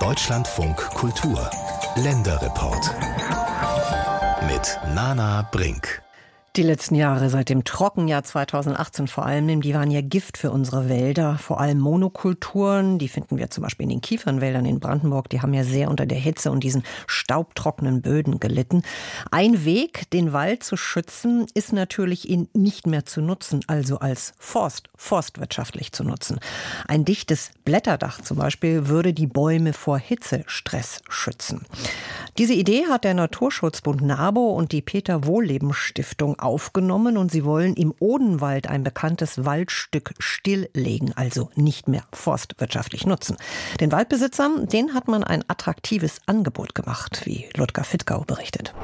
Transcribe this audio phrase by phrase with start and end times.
[0.00, 1.50] Deutschlandfunk Kultur
[1.96, 2.94] Länderreport
[4.48, 6.05] mit Nana Brink.
[6.56, 10.88] Die letzten Jahre seit dem Trockenjahr 2018 vor allem, die waren ja Gift für unsere
[10.88, 11.36] Wälder.
[11.36, 15.52] Vor allem Monokulturen, die finden wir zum Beispiel in den Kiefernwäldern in Brandenburg, die haben
[15.52, 18.84] ja sehr unter der Hitze und diesen staubtrockenen Böden gelitten.
[19.30, 24.32] Ein Weg, den Wald zu schützen, ist natürlich ihn nicht mehr zu nutzen, also als
[24.38, 26.40] Forst, forstwirtschaftlich zu nutzen.
[26.88, 31.66] Ein dichtes Blätterdach zum Beispiel würde die Bäume vor Hitzestress schützen.
[32.38, 37.72] Diese Idee hat der Naturschutzbund NABO und die Peter Wohlleben Stiftung aufgenommen und sie wollen
[37.72, 43.38] im Odenwald ein bekanntes Waldstück stilllegen, also nicht mehr forstwirtschaftlich nutzen.
[43.80, 48.74] Den Waldbesitzern, denen hat man ein attraktives Angebot gemacht, wie Ludger Fittgau berichtet.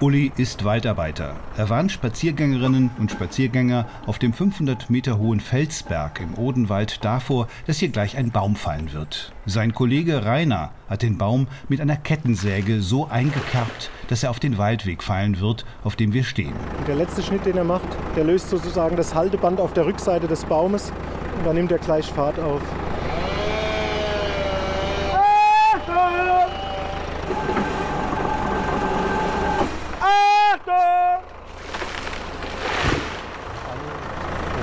[0.00, 1.34] Uli ist Waldarbeiter.
[1.56, 7.78] Er warnt Spaziergängerinnen und Spaziergänger auf dem 500 Meter hohen Felsberg im Odenwald davor, dass
[7.78, 9.32] hier gleich ein Baum fallen wird.
[9.44, 14.56] Sein Kollege Rainer hat den Baum mit einer Kettensäge so eingekerbt, dass er auf den
[14.56, 16.54] Waldweg fallen wird, auf dem wir stehen.
[16.86, 20.44] Der letzte Schnitt, den er macht, der löst sozusagen das Halteband auf der Rückseite des
[20.44, 20.92] Baumes
[21.38, 22.62] und dann nimmt er gleich Fahrt auf.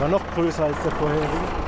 [0.05, 1.65] war noch größer als der vorherige.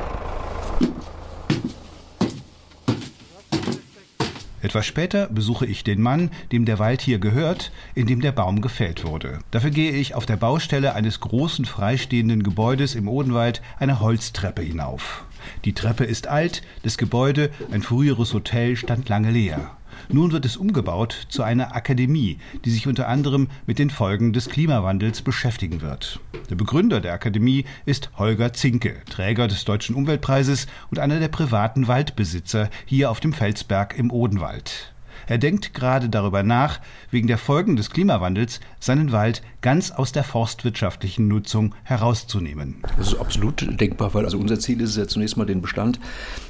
[4.60, 8.60] Etwas später besuche ich den Mann, dem der Wald hier gehört, in dem der Baum
[8.60, 9.38] gefällt wurde.
[9.50, 15.24] Dafür gehe ich auf der Baustelle eines großen freistehenden Gebäudes im Odenwald eine Holztreppe hinauf.
[15.64, 19.77] Die Treppe ist alt, das Gebäude, ein früheres Hotel, stand lange leer.
[20.10, 24.48] Nun wird es umgebaut zu einer Akademie, die sich unter anderem mit den Folgen des
[24.48, 26.20] Klimawandels beschäftigen wird.
[26.48, 31.88] Der Begründer der Akademie ist Holger Zinke, Träger des Deutschen Umweltpreises und einer der privaten
[31.88, 34.94] Waldbesitzer hier auf dem Felsberg im Odenwald.
[35.28, 36.80] Er denkt gerade darüber nach,
[37.10, 42.76] wegen der Folgen des Klimawandels seinen Wald ganz aus der forstwirtschaftlichen Nutzung herauszunehmen.
[42.96, 46.00] Das ist absolut denkbar, weil also unser Ziel ist es ja zunächst mal den Bestand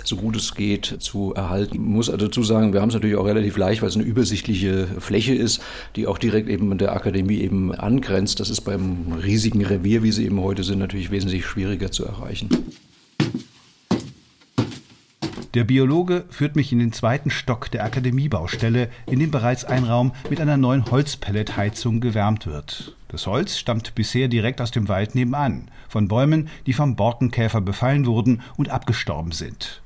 [0.04, 1.74] so gut es geht zu erhalten.
[1.74, 4.04] Ich muss also dazu sagen, wir haben es natürlich auch relativ leicht, weil es eine
[4.04, 5.60] übersichtliche Fläche ist,
[5.96, 8.38] die auch direkt eben der Akademie eben angrenzt.
[8.38, 12.48] Das ist beim riesigen Revier, wie sie eben heute sind, natürlich wesentlich schwieriger zu erreichen.
[15.58, 20.12] Der Biologe führt mich in den zweiten Stock der Akademiebaustelle, in dem bereits ein Raum
[20.30, 22.94] mit einer neuen Holzpelletheizung gewärmt wird.
[23.08, 28.06] Das Holz stammt bisher direkt aus dem Wald nebenan, von Bäumen, die vom Borkenkäfer befallen
[28.06, 29.82] wurden und abgestorben sind.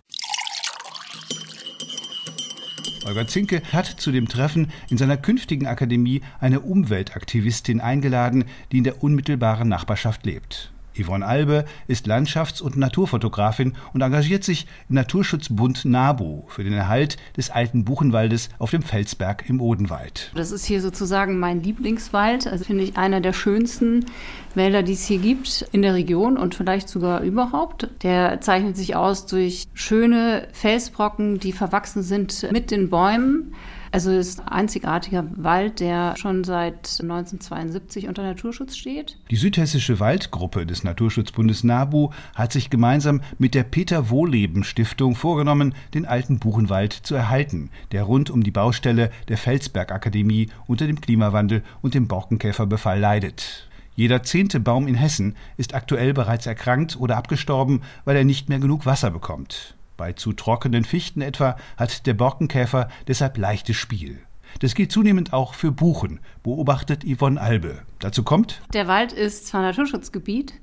[3.06, 8.84] Holger Zinke hat zu dem Treffen in seiner künftigen Akademie eine Umweltaktivistin eingeladen, die in
[8.84, 10.71] der unmittelbaren Nachbarschaft lebt.
[10.96, 17.16] Yvonne Albe ist Landschafts- und Naturfotografin und engagiert sich im Naturschutzbund NABU für den Erhalt
[17.36, 20.30] des alten Buchenwaldes auf dem Felsberg im Odenwald.
[20.34, 24.06] Das ist hier sozusagen mein Lieblingswald, also finde ich einer der schönsten
[24.54, 27.88] Wälder, die es hier gibt in der Region und vielleicht sogar überhaupt.
[28.02, 33.54] Der zeichnet sich aus durch schöne Felsbrocken, die verwachsen sind mit den Bäumen.
[33.92, 39.18] Also es ist ein einzigartiger Wald, der schon seit 1972 unter Naturschutz steht.
[39.30, 45.74] Die Südhessische Waldgruppe des Naturschutzbundes NABU hat sich gemeinsam mit der Peter Wohleben Stiftung vorgenommen,
[45.92, 51.62] den alten Buchenwald zu erhalten, der rund um die Baustelle der Felsbergakademie unter dem Klimawandel
[51.82, 53.68] und dem Borkenkäferbefall leidet.
[53.94, 58.58] Jeder zehnte Baum in Hessen ist aktuell bereits erkrankt oder abgestorben, weil er nicht mehr
[58.58, 59.74] genug Wasser bekommt.
[60.02, 64.18] Bei zu trockenen Fichten etwa hat der Borkenkäfer deshalb leichtes Spiel.
[64.58, 67.82] Das gilt zunehmend auch für Buchen, beobachtet Yvonne Albe.
[68.00, 70.54] Dazu kommt, der Wald ist zwar Naturschutzgebiet,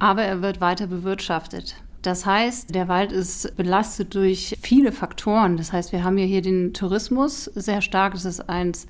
[0.00, 1.76] aber er wird weiter bewirtschaftet.
[2.02, 5.58] Das heißt, der Wald ist belastet durch viele Faktoren.
[5.58, 8.14] Das heißt, wir haben hier den Tourismus sehr stark.
[8.14, 8.86] Das ist eins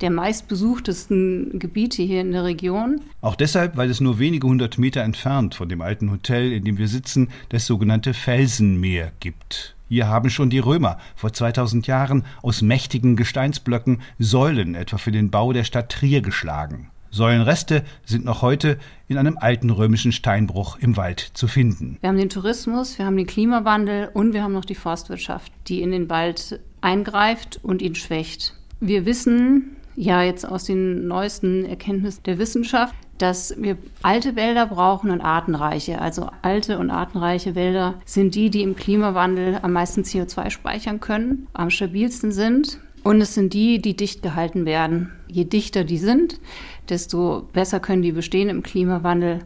[0.00, 3.00] der meistbesuchtesten Gebiete hier in der Region.
[3.20, 6.78] Auch deshalb, weil es nur wenige hundert Meter entfernt von dem alten Hotel, in dem
[6.78, 9.74] wir sitzen, das sogenannte Felsenmeer gibt.
[9.88, 15.30] Hier haben schon die Römer vor 2000 Jahren aus mächtigen Gesteinsblöcken Säulen etwa für den
[15.30, 16.91] Bau der Stadt Trier geschlagen.
[17.12, 21.98] Säulenreste sind noch heute in einem alten römischen Steinbruch im Wald zu finden.
[22.00, 25.82] Wir haben den Tourismus, wir haben den Klimawandel und wir haben noch die Forstwirtschaft, die
[25.82, 28.54] in den Wald eingreift und ihn schwächt.
[28.80, 35.10] Wir wissen ja jetzt aus den neuesten Erkenntnissen der Wissenschaft, dass wir alte Wälder brauchen
[35.10, 36.00] und artenreiche.
[36.00, 41.46] Also alte und artenreiche Wälder sind die, die im Klimawandel am meisten CO2 speichern können,
[41.52, 42.80] am stabilsten sind.
[43.02, 45.10] Und es sind die, die dicht gehalten werden.
[45.28, 46.40] Je dichter die sind,
[46.88, 49.40] desto besser können die bestehen im Klimawandel.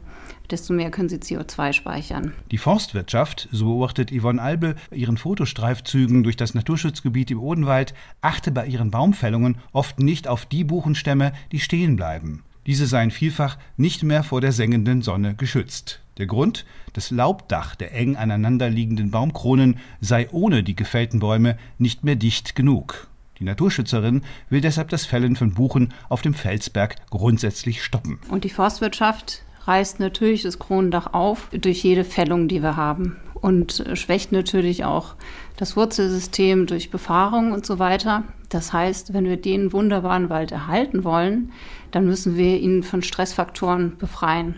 [0.51, 2.33] desto mehr können sie CO2 speichern.
[2.51, 8.67] Die Forstwirtschaft, so beobachtet Yvonne Albe ihren Fotostreifzügen durch das Naturschutzgebiet im Odenwald, achte bei
[8.67, 12.45] ihren Baumfällungen oft nicht auf die Buchenstämme, die stehen bleiben.
[12.67, 16.01] Diese seien vielfach nicht mehr vor der sengenden Sonne geschützt.
[16.19, 16.65] Der Grund,
[16.95, 23.09] das Laubdach der eng aneinanderliegenden Baumkronen sei ohne die gefällten Bäume nicht mehr dicht genug.
[23.39, 28.19] Die Naturschützerin will deshalb das Fällen von Buchen auf dem Felsberg grundsätzlich stoppen.
[28.29, 33.17] Und die Forstwirtschaft reißt natürlich das Kronendach auf durch jede Fällung, die wir haben.
[33.35, 35.15] Und schwächt natürlich auch
[35.57, 38.25] das Wurzelsystem durch Befahrung und so weiter.
[38.49, 41.53] Das heißt, wenn wir den wunderbaren Wald erhalten wollen,
[41.91, 44.57] dann müssen wir ihn von Stressfaktoren befreien.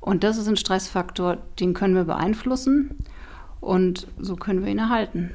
[0.00, 2.96] Und das ist ein Stressfaktor, den können wir beeinflussen
[3.60, 5.30] und so können wir ihn erhalten.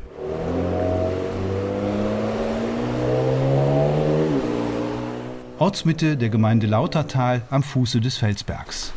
[5.66, 8.94] Ortsmitte der Gemeinde Lautertal am Fuße des Felsbergs.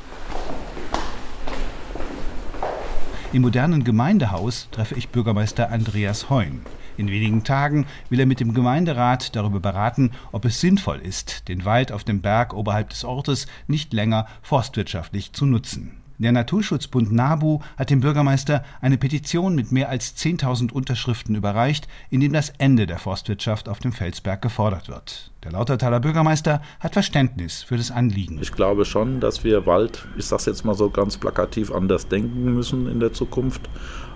[3.32, 6.61] Im modernen Gemeindehaus treffe ich Bürgermeister Andreas Heun.
[6.99, 11.65] In wenigen Tagen will er mit dem Gemeinderat darüber beraten, ob es sinnvoll ist, den
[11.65, 15.98] Wald auf dem Berg oberhalb des Ortes nicht länger forstwirtschaftlich zu nutzen.
[16.20, 22.19] Der Naturschutzbund NABU hat dem Bürgermeister eine Petition mit mehr als 10.000 Unterschriften überreicht, in
[22.19, 25.31] dem das Ende der Forstwirtschaft auf dem Felsberg gefordert wird.
[25.44, 28.41] Der Lautertaler Bürgermeister hat Verständnis für das Anliegen.
[28.43, 32.09] Ich glaube schon, dass wir Wald, ich sage es jetzt mal so ganz plakativ, anders
[32.09, 33.71] denken müssen in der Zukunft.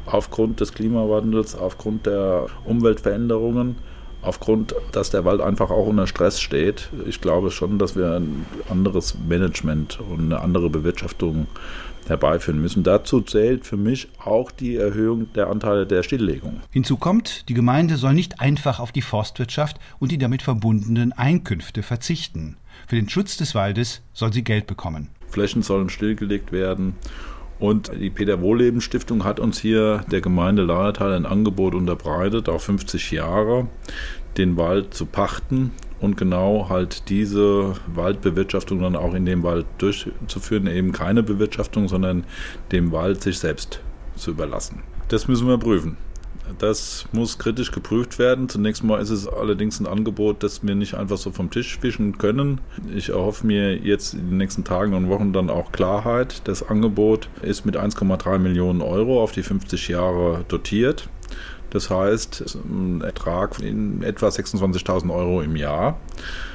[0.05, 3.77] Aufgrund des Klimawandels, aufgrund der Umweltveränderungen
[4.23, 6.89] aufgrund, dass der Wald einfach auch unter Stress steht.
[7.07, 11.47] Ich glaube schon, dass wir ein anderes Management und eine andere Bewirtschaftung
[12.07, 12.83] herbeiführen müssen.
[12.83, 16.61] Dazu zählt für mich auch die Erhöhung der Anteile der Stilllegung.
[16.71, 21.83] Hinzu kommt, die Gemeinde soll nicht einfach auf die Forstwirtschaft und die damit verbundenen Einkünfte
[21.83, 22.57] verzichten.
[22.87, 25.09] Für den Schutz des Waldes soll sie Geld bekommen.
[25.29, 26.97] Flächen sollen stillgelegt werden.
[27.63, 32.65] Und die Peter Wohleben Stiftung hat uns hier der Gemeinde Laertal ein Angebot unterbreitet, auf
[32.65, 33.69] 50 Jahre
[34.37, 35.71] den Wald zu pachten
[36.01, 42.25] und genau halt diese Waldbewirtschaftung dann auch in dem Wald durchzuführen, eben keine Bewirtschaftung, sondern
[42.73, 43.81] dem Wald sich selbst
[44.17, 44.83] zu überlassen.
[45.07, 45.97] Das müssen wir prüfen.
[46.59, 48.49] Das muss kritisch geprüft werden.
[48.49, 52.19] Zunächst mal ist es allerdings ein Angebot, das wir nicht einfach so vom Tisch fischen
[52.19, 52.61] können.
[52.95, 56.43] Ich erhoffe mir jetzt in den nächsten Tagen und Wochen dann auch Klarheit.
[56.45, 61.09] Das Angebot ist mit 1,3 Millionen Euro auf die 50 Jahre dotiert.
[61.71, 65.99] Das heißt, ein Ertrag in etwa 26.000 Euro im Jahr.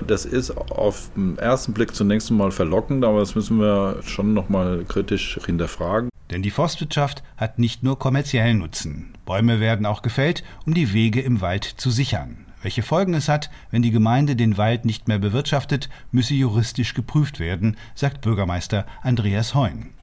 [0.06, 4.86] Das ist auf den ersten Blick zunächst einmal verlockend, aber das müssen wir schon nochmal
[4.88, 6.10] kritisch hinterfragen.
[6.30, 9.14] Denn die Forstwirtschaft hat nicht nur kommerziellen Nutzen.
[9.26, 12.46] Bäume werden auch gefällt, um die Wege im Wald zu sichern.
[12.62, 17.40] Welche Folgen es hat, wenn die Gemeinde den Wald nicht mehr bewirtschaftet, müsse juristisch geprüft
[17.40, 19.97] werden, sagt Bürgermeister Andreas Heun.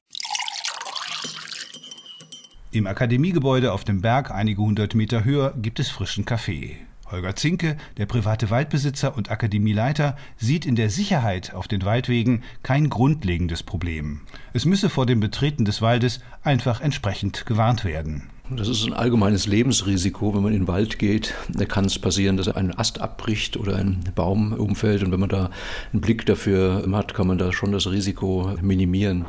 [2.75, 6.75] Im Akademiegebäude auf dem Berg, einige hundert Meter höher, gibt es frischen Kaffee.
[7.09, 12.89] Holger Zinke, der private Waldbesitzer und Akademieleiter, sieht in der Sicherheit auf den Waldwegen kein
[12.89, 14.23] grundlegendes Problem.
[14.51, 18.23] Es müsse vor dem Betreten des Waldes einfach entsprechend gewarnt werden.
[18.49, 21.33] Das ist ein allgemeines Lebensrisiko, wenn man in den Wald geht.
[21.47, 25.01] Da kann es passieren, dass ein Ast abbricht oder ein Baum umfällt.
[25.01, 25.49] Und wenn man da
[25.93, 29.23] einen Blick dafür hat, kann man da schon das Risiko minimieren.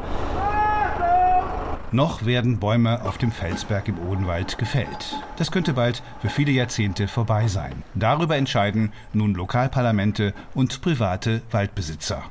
[1.92, 5.22] Noch werden Bäume auf dem Felsberg im Odenwald gefällt.
[5.36, 7.84] Das könnte bald für viele Jahrzehnte vorbei sein.
[7.94, 12.24] Darüber entscheiden nun Lokalparlamente und private Waldbesitzer.